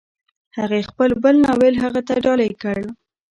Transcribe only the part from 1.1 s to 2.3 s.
بل ناول هغه ته